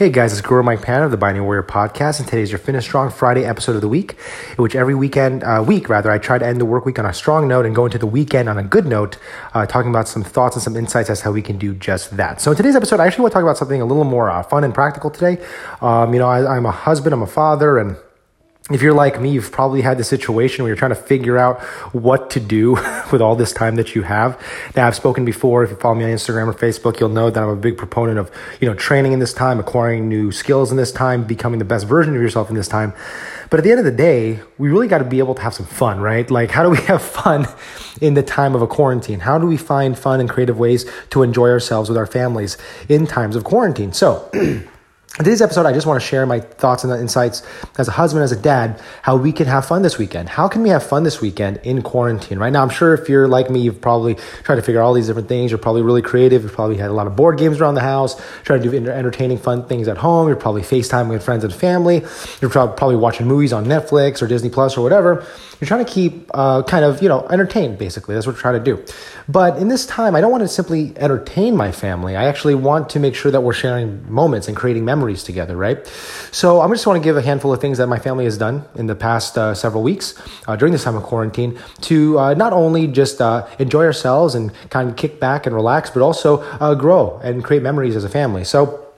[0.00, 2.86] Hey guys, it's Guru Mike Pan of the Binding Warrior Podcast, and today's your Finish
[2.86, 4.16] Strong Friday episode of the week,
[4.56, 7.04] in which every weekend, uh, week rather, I try to end the work week on
[7.04, 9.18] a strong note and go into the weekend on a good note,
[9.52, 12.40] uh, talking about some thoughts and some insights as how we can do just that.
[12.40, 14.42] So in today's episode, I actually want to talk about something a little more uh,
[14.42, 15.36] fun and practical today.
[15.82, 17.98] Um, you know, I, I'm a husband, I'm a father, and
[18.70, 21.60] if you're like me, you've probably had the situation where you're trying to figure out
[21.92, 22.72] what to do
[23.12, 24.40] with all this time that you have.
[24.76, 25.64] Now, I've spoken before.
[25.64, 28.18] If you follow me on Instagram or Facebook, you'll know that I'm a big proponent
[28.18, 28.30] of,
[28.60, 31.86] you know, training in this time, acquiring new skills in this time, becoming the best
[31.86, 32.92] version of yourself in this time.
[33.50, 35.54] But at the end of the day, we really got to be able to have
[35.54, 36.30] some fun, right?
[36.30, 37.48] Like, how do we have fun
[38.00, 39.20] in the time of a quarantine?
[39.20, 42.56] How do we find fun and creative ways to enjoy ourselves with our families
[42.88, 43.92] in times of quarantine?
[43.92, 44.30] So,
[45.18, 47.42] In today's episode, I just want to share my thoughts and insights
[47.76, 50.28] as a husband, as a dad, how we can have fun this weekend.
[50.28, 52.38] How can we have fun this weekend in quarantine?
[52.38, 54.14] Right now, I'm sure if you're like me, you've probably
[54.44, 55.50] tried to figure out all these different things.
[55.50, 56.44] You're probably really creative.
[56.44, 59.38] You've probably had a lot of board games around the house, trying to do entertaining,
[59.38, 60.28] fun things at home.
[60.28, 62.04] You're probably FaceTime with friends and family.
[62.40, 65.26] You're probably watching movies on Netflix or Disney Plus or whatever.
[65.60, 68.14] You're trying to keep uh, kind of, you know, entertained, basically.
[68.14, 68.82] That's what we're trying to do.
[69.28, 72.16] But in this time, I don't want to simply entertain my family.
[72.16, 75.86] I actually want to make sure that we're sharing moments and creating memories together, right?
[76.32, 78.64] So I'm just want to give a handful of things that my family has done
[78.74, 80.14] in the past uh, several weeks
[80.46, 84.52] uh, during this time of quarantine to uh, not only just uh, enjoy ourselves and
[84.70, 88.08] kind of kick back and relax, but also uh, grow and create memories as a
[88.08, 88.44] family.
[88.44, 88.89] So,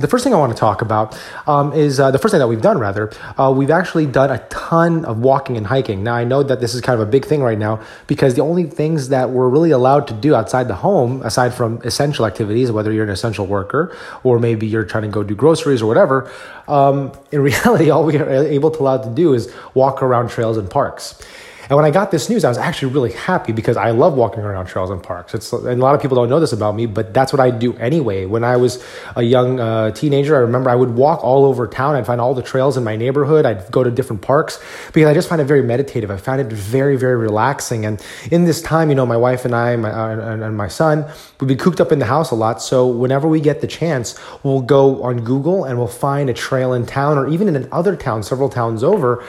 [0.00, 2.48] the first thing I want to talk about um, is uh, the first thing that
[2.48, 3.12] we've done, rather.
[3.36, 6.02] Uh, we've actually done a ton of walking and hiking.
[6.02, 8.42] Now, I know that this is kind of a big thing right now because the
[8.42, 12.72] only things that we're really allowed to do outside the home, aside from essential activities,
[12.72, 16.30] whether you're an essential worker or maybe you're trying to go do groceries or whatever,
[16.66, 20.56] um, in reality, all we are able to allowed to do is walk around trails
[20.56, 21.20] and parks.
[21.68, 24.42] And when I got this news, I was actually really happy because I love walking
[24.42, 25.34] around trails and parks.
[25.34, 27.50] It's and a lot of people don't know this about me, but that's what I
[27.50, 28.24] do anyway.
[28.24, 28.82] When I was
[29.16, 31.94] a young uh, teenager, I remember I would walk all over town.
[31.94, 33.44] I'd find all the trails in my neighborhood.
[33.44, 36.10] I'd go to different parks because I just find it very meditative.
[36.10, 37.84] I find it very, very relaxing.
[37.84, 40.68] And in this time, you know, my wife and I my, uh, and, and my
[40.68, 41.04] son,
[41.38, 42.62] would be cooped up in the house a lot.
[42.62, 46.72] So whenever we get the chance, we'll go on Google and we'll find a trail
[46.72, 49.22] in town or even in another town, several towns over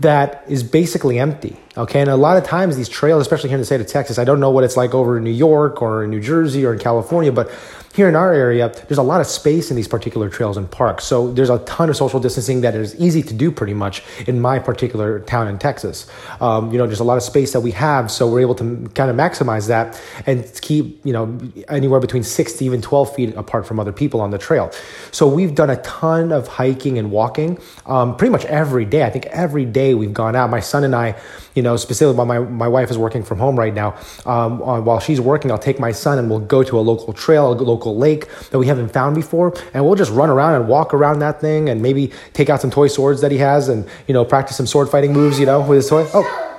[0.00, 1.56] that is basically empty.
[1.76, 2.00] Okay.
[2.00, 4.24] And a lot of times these trails, especially here in the state of Texas, I
[4.24, 6.78] don't know what it's like over in New York or in New Jersey or in
[6.78, 7.50] California, but
[7.96, 11.04] here in our area, there's a lot of space in these particular trails and parks.
[11.04, 14.38] So there's a ton of social distancing that is easy to do pretty much in
[14.38, 16.06] my particular town in Texas.
[16.42, 18.86] Um, you know, there's a lot of space that we have, so we're able to
[18.94, 23.34] kind of maximize that and keep, you know, anywhere between six to even 12 feet
[23.34, 24.70] apart from other people on the trail.
[25.10, 29.04] So we've done a ton of hiking and walking um, pretty much every day.
[29.04, 30.50] I think every day we've gone out.
[30.50, 31.18] My son and I,
[31.54, 33.96] you know, specifically while my, my wife is working from home right now,
[34.26, 37.14] um, uh, while she's working, I'll take my son and we'll go to a local
[37.14, 40.54] trail, a local local lake that we haven't found before, and we'll just run around
[40.54, 43.68] and walk around that thing and maybe take out some toy swords that he has
[43.68, 46.06] and you know practice some sword fighting moves, you know, with his toy.
[46.12, 46.56] Oh,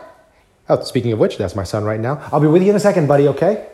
[0.69, 2.27] oh, speaking of which, that's my son right now.
[2.31, 3.27] I'll be with you in a second, buddy.
[3.27, 3.67] Okay.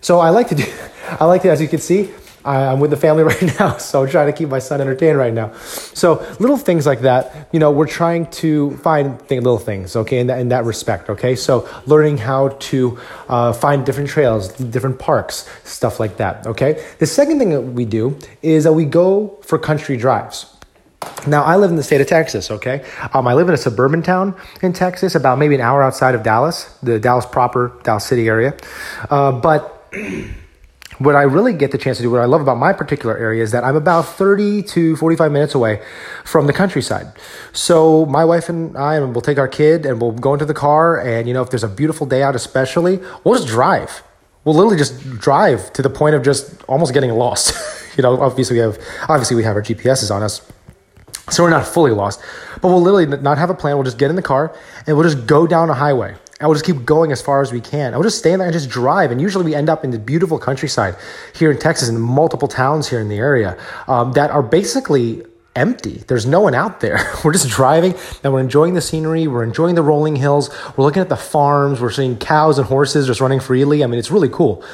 [0.00, 0.64] So I like to do,
[1.20, 2.10] I like to, as you can see,
[2.44, 5.32] I'm with the family right now, so I'm trying to keep my son entertained right
[5.32, 5.52] now.
[5.94, 10.18] So little things like that, you know, we're trying to find th- little things, okay,
[10.18, 11.36] in that, in that respect, okay.
[11.36, 12.98] So learning how to
[13.28, 16.84] uh, find different trails, different parks, stuff like that, okay.
[16.98, 20.46] The second thing that we do is that we go for country drives.
[21.26, 22.84] Now, I live in the state of Texas, okay?
[23.12, 26.22] Um, I live in a suburban town in Texas, about maybe an hour outside of
[26.22, 28.56] Dallas, the Dallas proper, Dallas City area.
[29.10, 29.92] Uh, but
[31.04, 33.42] what I really get the chance to do, what I love about my particular area
[33.42, 35.82] is that I'm about 30 to 45 minutes away
[36.24, 37.06] from the countryside.
[37.52, 40.54] So my wife and I, and we'll take our kid and we'll go into the
[40.54, 41.00] car.
[41.00, 44.02] And, you know, if there's a beautiful day out, especially, we'll just drive.
[44.44, 47.54] We'll literally just drive to the point of just almost getting lost.
[47.96, 50.40] you know, obviously we have, obviously we have our GPSs on us.
[51.30, 52.20] So we're not fully lost,
[52.60, 53.76] but we'll literally not have a plan.
[53.76, 54.54] We'll just get in the car
[54.86, 57.52] and we'll just go down a highway and we'll just keep going as far as
[57.52, 57.94] we can.
[57.94, 59.12] I will just stay there and just drive.
[59.12, 60.96] And usually we end up in the beautiful countryside
[61.32, 65.22] here in Texas in multiple towns here in the area um, that are basically
[65.54, 66.02] empty.
[66.06, 66.98] There's no one out there.
[67.24, 67.94] We're just driving
[68.24, 69.26] and we're enjoying the scenery.
[69.26, 70.50] We're enjoying the rolling hills.
[70.76, 71.80] We're looking at the farms.
[71.80, 73.84] We're seeing cows and horses just running freely.
[73.84, 74.64] I mean, it's really cool.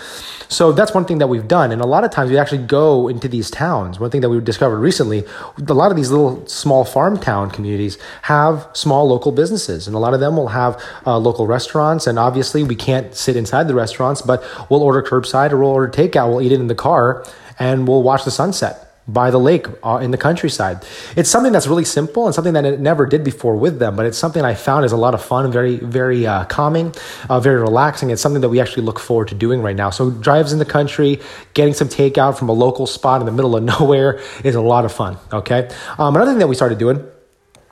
[0.50, 1.72] So that's one thing that we've done.
[1.72, 4.00] And a lot of times we actually go into these towns.
[4.00, 5.24] One thing that we've discovered recently,
[5.58, 9.86] a lot of these little small farm town communities have small local businesses.
[9.86, 12.06] And a lot of them will have uh, local restaurants.
[12.06, 15.92] And obviously we can't sit inside the restaurants, but we'll order curbside or we'll order
[15.92, 16.30] takeout.
[16.30, 17.26] We'll eat it in the car
[17.58, 20.84] and we'll watch the sunset by the lake uh, in the countryside.
[21.16, 24.06] It's something that's really simple and something that it never did before with them, but
[24.06, 26.94] it's something I found is a lot of fun, very, very uh, calming,
[27.28, 28.10] uh, very relaxing.
[28.10, 29.90] It's something that we actually look forward to doing right now.
[29.90, 31.20] So drives in the country,
[31.54, 34.84] getting some takeout from a local spot in the middle of nowhere is a lot
[34.84, 35.16] of fun.
[35.32, 35.68] Okay.
[35.98, 37.04] Um, another thing that we started doing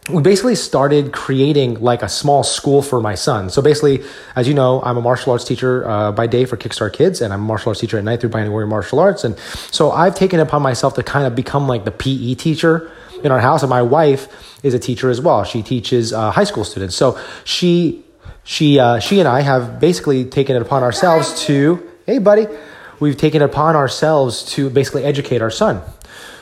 [0.08, 3.50] we basically started creating like a small school for my son.
[3.50, 4.04] So basically,
[4.36, 7.32] as you know, I'm a martial arts teacher uh, by day for Kickstart Kids, and
[7.32, 9.24] I'm a martial arts teacher at night through Binding Warrior Martial Arts.
[9.24, 9.36] And
[9.72, 12.90] so I've taken upon myself to kind of become like the PE teacher
[13.24, 13.62] in our house.
[13.62, 14.28] And my wife
[14.62, 15.42] is a teacher as well.
[15.42, 16.94] She teaches uh, high school students.
[16.94, 18.04] So she,
[18.44, 22.46] she, uh, she and I have basically taken it upon ourselves to, hey, buddy,
[23.00, 25.82] we've taken it upon ourselves to basically educate our son.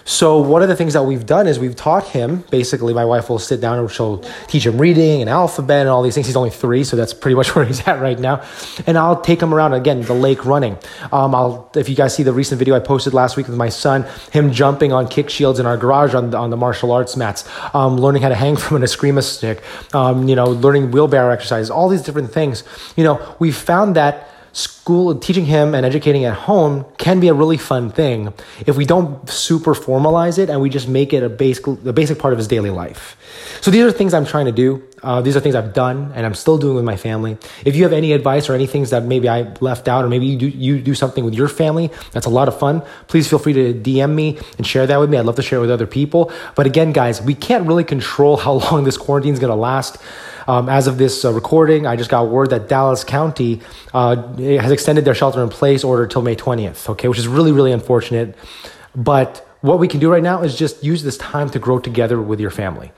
[0.05, 2.45] So one of the things that we've done is we've taught him.
[2.51, 4.19] Basically, my wife will sit down and she'll
[4.49, 6.27] teach him reading and alphabet and all these things.
[6.27, 8.45] He's only three, so that's pretty much where he's at right now.
[8.87, 10.77] And I'll take him around again the lake running.
[11.11, 13.71] Um, I'll if you guys see the recent video I posted last week with my
[13.71, 17.17] son, him jumping on kick shields in our garage on the, on the martial arts
[17.17, 19.63] mats, um, learning how to hang from an eskrima stick,
[19.95, 22.63] um, you know, learning wheelbarrow exercises, all these different things.
[22.97, 27.35] You know, we found that school teaching him and educating at home can be a
[27.35, 28.33] really fun thing
[28.67, 32.21] if we don't super formalize it and we just make it a basic a basic
[32.21, 33.17] part of his daily life.
[33.61, 34.81] So these are things i'm trying to do.
[35.03, 37.37] Uh, these are things i've done and i'm still doing with my family.
[37.65, 40.27] If you have any advice or any things that maybe i left out or maybe
[40.27, 42.83] you do, you do something with your family that's a lot of fun.
[43.09, 45.19] Please feel free to dm me and share that with me.
[45.19, 46.31] I'd love to share it with other people.
[46.55, 49.99] But again guys we can't really control how long this quarantine is going to last.
[50.47, 53.61] Um, as of this uh, recording, I just got word that Dallas County
[53.93, 57.53] uh, has extended their shelter in place order till May 20th, okay, which is really,
[57.53, 58.37] really unfortunate.
[58.95, 62.21] But what we can do right now is just use this time to grow together
[62.21, 62.93] with your family.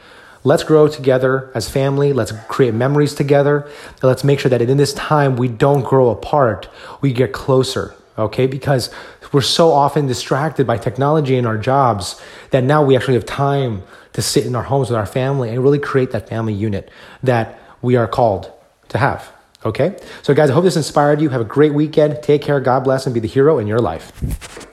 [0.44, 2.12] Let's grow together as family.
[2.12, 3.68] Let's create memories together.
[4.02, 6.68] Let's make sure that in this time we don't grow apart.
[7.00, 8.46] We get closer, okay?
[8.46, 8.90] Because
[9.32, 12.20] we're so often distracted by technology and our jobs
[12.50, 13.82] that now we actually have time
[14.12, 16.90] to sit in our homes with our family and really create that family unit
[17.22, 18.50] that we are called
[18.88, 19.32] to have.
[19.66, 19.96] Okay?
[20.22, 21.28] So, guys, I hope this inspired you.
[21.28, 22.22] Have a great weekend.
[22.22, 22.60] Take care.
[22.60, 24.65] God bless and be the hero in your life.